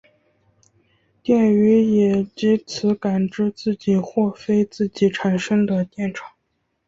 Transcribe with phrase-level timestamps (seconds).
[1.21, 6.27] 电鱼也藉此感知自己或非自己产生的电场。